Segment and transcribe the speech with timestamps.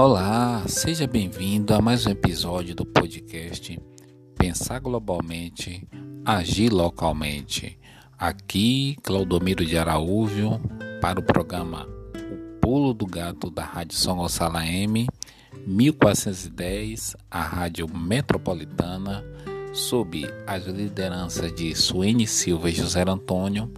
[0.00, 3.76] Olá, seja bem-vindo a mais um episódio do podcast
[4.38, 5.88] Pensar Globalmente,
[6.24, 7.76] Agir Localmente.
[8.16, 10.60] Aqui, Claudomiro de Araújo,
[11.00, 15.08] para o programa O Pulo do Gato da Rádio São Gonçalo M,
[15.66, 19.24] 1410, a Rádio Metropolitana,
[19.72, 23.68] sob as lideranças de Suene Silva e José Antônio,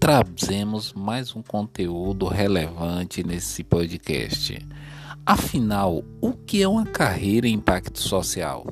[0.00, 4.58] trazemos mais um conteúdo relevante nesse podcast.
[5.28, 8.64] Afinal, o que é uma carreira em impacto social?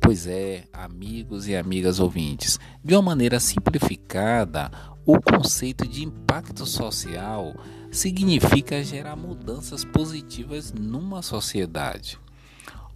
[0.00, 4.70] Pois é, amigos e amigas ouvintes, de uma maneira simplificada,
[5.04, 7.54] o conceito de impacto social
[7.92, 12.18] significa gerar mudanças positivas numa sociedade.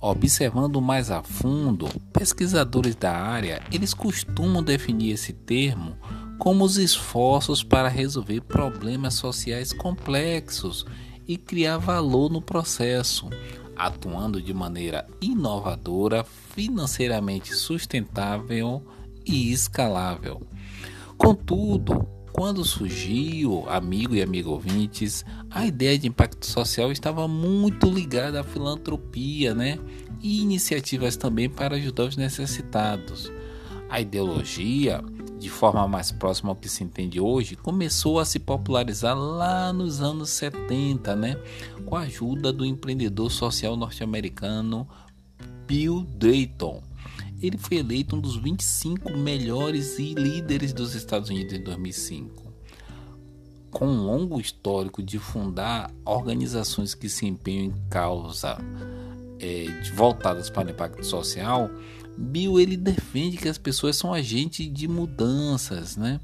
[0.01, 5.95] Observando mais a fundo, pesquisadores da área, eles costumam definir esse termo
[6.39, 10.87] como os esforços para resolver problemas sociais complexos
[11.29, 13.29] e criar valor no processo,
[13.77, 18.83] atuando de maneira inovadora, financeiramente sustentável
[19.27, 20.41] e escalável.
[21.19, 28.41] Contudo, quando surgiu, amigo e amigo ouvintes, a ideia de impacto social estava muito ligada
[28.41, 29.79] à filantropia, né?
[30.23, 33.31] E iniciativas também para ajudar os necessitados.
[33.91, 35.03] A ideologia
[35.39, 40.01] de forma mais próxima ao que se entende hoje, começou a se popularizar lá nos
[40.01, 41.37] anos 70, né?
[41.87, 44.87] com a ajuda do empreendedor social norte-americano
[45.67, 46.83] Bill Drayton.
[47.41, 52.49] Ele foi eleito um dos 25 melhores líderes dos Estados Unidos em 2005.
[53.71, 58.59] Com um longo histórico de fundar organizações que se empenham em causa
[59.39, 61.71] é, voltadas para o impacto social,
[62.19, 66.21] Bill ele defende que as pessoas são agentes de mudanças, né?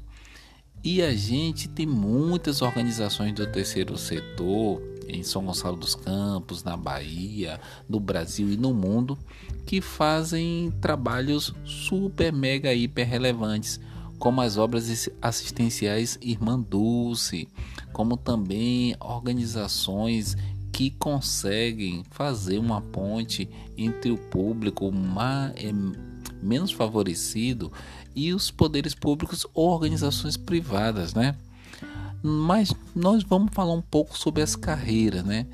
[0.83, 6.75] E a gente tem muitas organizações do terceiro setor em São Gonçalo dos Campos, na
[6.75, 9.17] Bahia, no Brasil e no mundo
[9.65, 13.79] que fazem trabalhos super mega hiper relevantes,
[14.19, 17.47] como as obras assistenciais Irmã Dulce,
[17.91, 20.35] como também organizações
[20.75, 25.71] que conseguem fazer uma ponte entre o público mais, é,
[26.43, 27.71] menos favorecido
[28.13, 31.33] e os poderes públicos ou organizações privadas, né?
[32.21, 35.47] Mas nós vamos falar um pouco sobre as carreiras, né?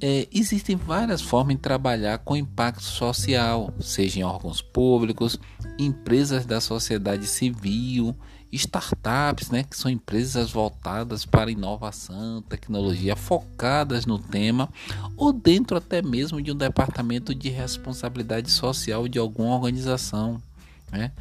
[0.00, 5.38] É, existem várias formas de trabalhar com impacto social, seja em órgãos públicos,
[5.78, 8.16] empresas da sociedade civil,
[8.52, 14.68] startups, né, que são empresas voltadas para inovação, tecnologia, focadas no tema,
[15.16, 20.42] ou dentro até mesmo de um departamento de responsabilidade social de alguma organização.
[20.90, 21.12] Né?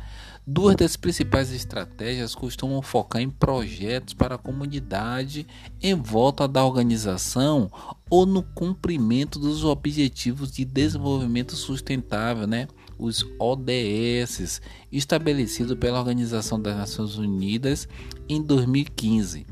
[0.50, 5.46] Duas das principais estratégias costumam focar em projetos para a comunidade
[5.84, 7.70] em volta da organização
[8.10, 12.70] ou no cumprimento dos objetivos de desenvolvimento sustentável, né?
[12.98, 17.86] os ODS, estabelecidos pela Organização das Nações Unidas
[18.30, 19.46] em 2015.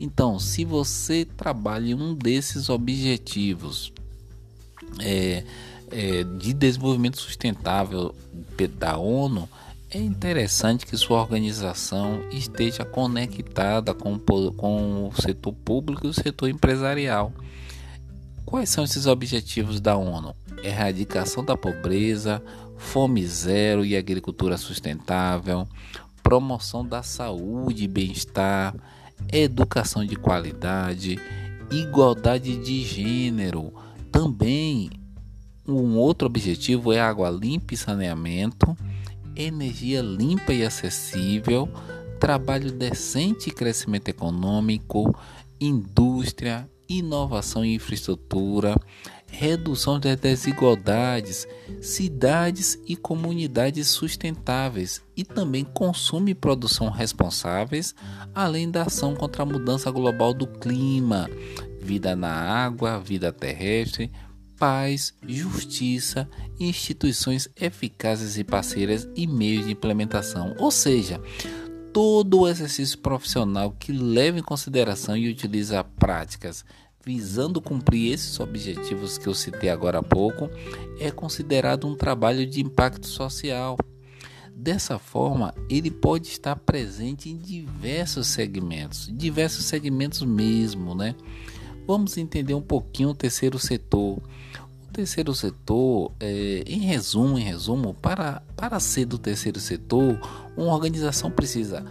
[0.00, 3.92] Então, se você trabalha em um desses objetivos
[4.98, 5.44] é,
[5.90, 8.14] é, de desenvolvimento sustentável
[8.78, 9.48] da ONU,
[9.90, 16.48] é interessante que sua organização esteja conectada com, com o setor público e o setor
[16.48, 17.32] empresarial.
[18.44, 20.34] Quais são esses objetivos da ONU?
[20.62, 22.42] Erradicação da pobreza,
[22.76, 25.66] fome zero e agricultura sustentável,
[26.22, 28.74] promoção da saúde e bem-estar,
[29.32, 31.18] educação de qualidade,
[31.70, 33.72] igualdade de gênero.
[34.12, 34.90] Também
[35.66, 38.76] um outro objetivo é água limpa e saneamento,
[39.38, 41.68] energia limpa e acessível,
[42.18, 45.16] trabalho decente e crescimento econômico,
[45.60, 48.74] indústria, inovação e infraestrutura,
[49.30, 51.46] redução das desigualdades,
[51.80, 57.94] cidades e comunidades sustentáveis e também consumo e produção responsáveis,
[58.34, 61.28] além da ação contra a mudança global do clima,
[61.80, 64.10] vida na água, vida terrestre,
[64.58, 66.28] paz, justiça,
[66.58, 70.54] instituições eficazes e parceiras e meios de implementação.
[70.58, 71.20] Ou seja,
[71.92, 76.64] todo o exercício profissional que leva em consideração e utiliza práticas
[77.08, 80.50] visando cumprir esses objetivos que eu citei agora há pouco,
[81.00, 83.78] é considerado um trabalho de impacto social.
[84.54, 91.14] Dessa forma, ele pode estar presente em diversos segmentos, diversos segmentos mesmo, né?
[91.88, 94.18] Vamos entender um pouquinho o terceiro setor.
[94.18, 100.20] O terceiro setor, é, em resumo, em resumo, para, para ser do terceiro setor,
[100.54, 101.82] uma organização precisa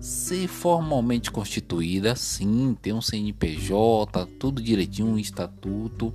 [0.00, 6.14] ser formalmente constituída, sim, ter um CNPJ, tudo direitinho, um estatuto,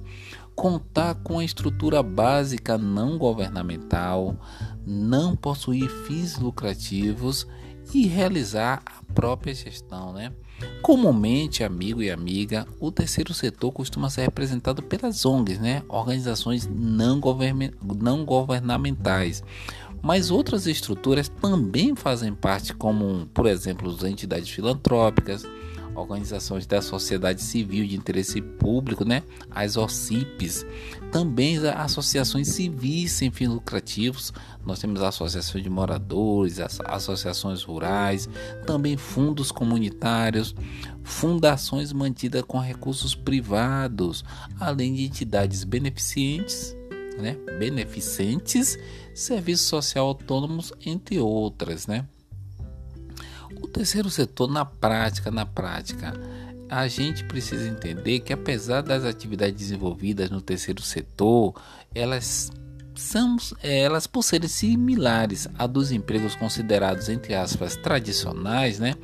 [0.56, 4.36] contar com a estrutura básica não governamental,
[4.84, 7.46] não possuir fins lucrativos
[7.94, 10.32] e realizar a própria gestão, né?
[10.82, 15.84] Comumente, amigo e amiga, o terceiro setor costuma ser representado pelas ONGs, né?
[15.88, 17.22] Organizações não,
[18.02, 19.44] não governamentais.
[20.02, 25.46] Mas outras estruturas também fazem parte, como, por exemplo, as entidades filantrópicas,
[25.96, 29.24] organizações da sociedade civil de interesse público, né?
[29.52, 30.66] as OCIPs,
[31.12, 34.34] também as associações civis sem fins lucrativos,
[34.66, 38.30] nós temos associações de moradores, as associações rurais,
[38.66, 40.56] também fundos comunitários,
[41.04, 44.24] fundações mantidas com recursos privados,
[44.60, 46.76] além de entidades beneficentes,
[47.18, 47.36] né?
[47.58, 48.78] beneficentes,
[49.14, 52.06] serviços social autônomos, entre outras, né?
[53.62, 56.14] O terceiro setor, na prática, na prática,
[56.70, 61.60] a gente precisa entender que apesar das atividades desenvolvidas no terceiro setor,
[61.94, 62.52] elas
[63.00, 68.96] são elas por serem similares a dos empregos considerados entre aspas tradicionais, né?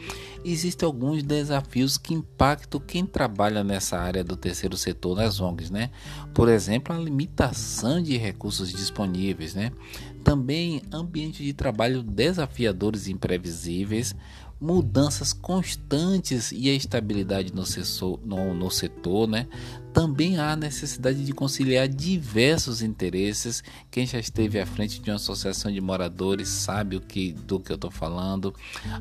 [0.43, 5.89] Existem alguns desafios que impactam quem trabalha nessa área do terceiro setor nas ONGs, né?
[6.33, 9.71] Por exemplo, a limitação de recursos disponíveis, né?
[10.25, 14.15] Também ambiente de trabalho desafiadores e imprevisíveis,
[14.59, 19.47] mudanças constantes e a estabilidade no setor, no, no setor né?
[19.95, 23.63] também há necessidade de conciliar diversos interesses.
[23.89, 27.71] Quem já esteve à frente de uma associação de moradores sabe o que, do que
[27.71, 28.53] eu estou falando,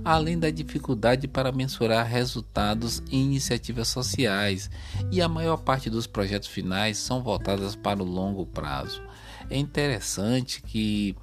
[0.05, 4.71] além da dificuldade para mensurar resultados em iniciativas sociais,
[5.11, 9.03] e a maior parte dos projetos finais são voltadas para o longo prazo.
[9.50, 11.17] É interessante que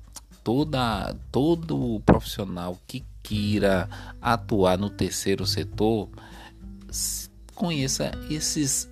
[0.44, 3.90] toda, todo profissional que queira
[4.22, 6.10] atuar no terceiro setor,
[7.56, 8.90] conheça esses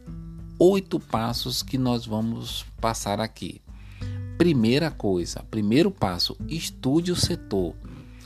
[0.60, 3.62] oito passos que nós vamos passar aqui.
[4.38, 7.76] Primeira coisa, primeiro passo, estude o setor.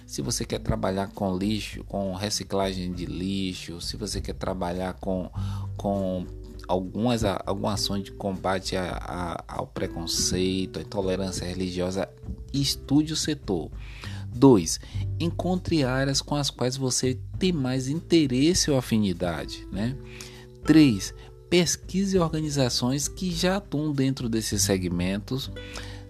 [0.06, 5.32] Se você quer trabalhar com lixo, com reciclagem de lixo, se você quer trabalhar com,
[5.76, 6.26] com
[6.68, 12.10] algumas, algumas ações de combate a, a, ao preconceito, à intolerância religiosa,
[12.54, 13.72] estude o setor.
[14.36, 14.80] 2.
[15.20, 19.68] Encontre áreas com as quais você tem mais interesse ou afinidade.
[19.72, 19.96] Né?
[20.64, 21.14] 3.
[21.50, 25.52] Pesquise organizações que já atuam dentro desses segmentos.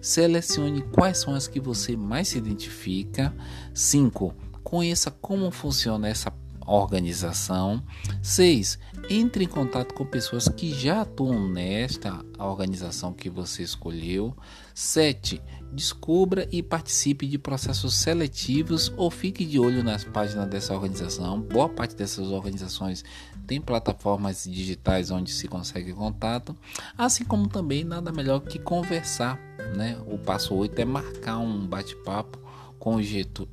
[0.00, 3.34] Selecione quais são as que você mais se identifica.
[3.74, 4.34] 5.
[4.62, 6.30] Conheça como funciona essa
[6.66, 7.82] organização.
[8.22, 8.78] 6.
[9.10, 14.34] Entre em contato com pessoas que já atuam nesta organização que você escolheu.
[14.74, 15.40] 7.
[15.72, 21.40] Descubra e participe de processos seletivos ou fique de olho nas páginas dessa organização.
[21.40, 23.04] Boa parte dessas organizações
[23.46, 26.56] tem plataformas digitais onde se consegue contato,
[26.96, 29.38] assim como também nada melhor que conversar.
[29.76, 29.98] Né?
[30.06, 32.43] O passo 8 é marcar um bate-papo
[32.84, 32.96] com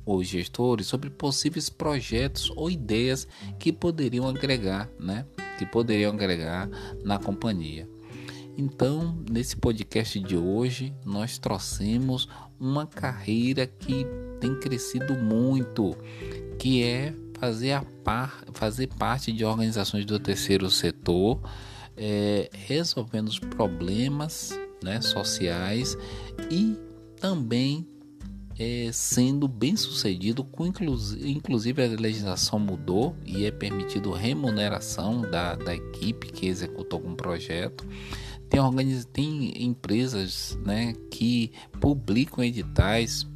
[0.04, 3.26] os gestores sobre possíveis projetos ou ideias
[3.58, 5.24] que poderiam agregar, né?
[5.58, 6.68] Que poderiam agregar
[7.02, 7.88] na companhia.
[8.58, 12.28] Então, nesse podcast de hoje, nós trouxemos
[12.60, 14.06] uma carreira que
[14.38, 15.96] tem crescido muito,
[16.58, 21.40] que é fazer, a par, fazer parte de organizações do terceiro setor,
[21.96, 24.50] é, resolvendo os problemas
[24.84, 25.96] né, sociais
[26.50, 26.76] e
[27.18, 27.86] também
[28.62, 35.74] é, sendo bem sucedido, com inclusive a legislação mudou e é permitido remuneração da, da
[35.74, 37.84] equipe que executou algum projeto.
[38.48, 38.60] Tem,
[39.12, 41.50] tem empresas né, que
[41.80, 43.26] publicam editais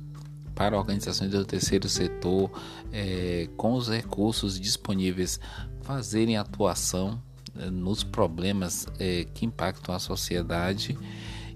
[0.54, 2.50] para organizações do terceiro setor
[2.92, 5.40] é, com os recursos disponíveis
[5.82, 7.20] fazerem atuação
[7.58, 10.96] é, nos problemas é, que impactam a sociedade.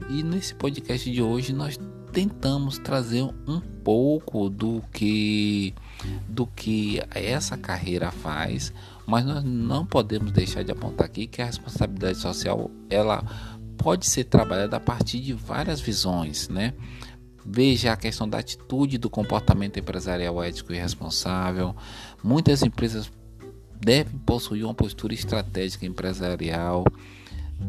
[0.08, 1.78] E nesse podcast de hoje nós
[2.12, 5.74] tentamos trazer um pouco do que
[6.28, 8.72] do que essa carreira faz,
[9.06, 13.22] mas nós não podemos deixar de apontar aqui que a responsabilidade social ela
[13.76, 16.74] pode ser trabalhada a partir de várias visões, né?
[17.44, 21.74] Veja a questão da atitude do comportamento empresarial ético e responsável.
[22.22, 23.10] Muitas empresas
[23.80, 26.84] devem possuir uma postura estratégica empresarial.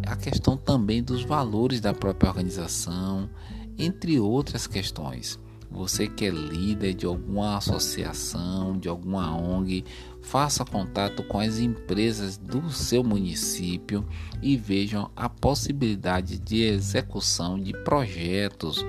[0.05, 3.29] A questão também dos valores da própria organização
[3.77, 5.39] entre outras questões.
[5.71, 9.85] Você que é líder de alguma associação, de alguma ONG,
[10.21, 14.05] faça contato com as empresas do seu município
[14.41, 18.85] e vejam a possibilidade de execução de projetos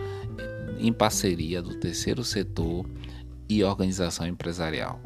[0.81, 2.85] em parceria do terceiro setor
[3.49, 5.01] e organização empresarial.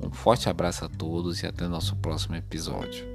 [0.00, 3.06] Um forte abraço a todos e até nosso próximo episódio.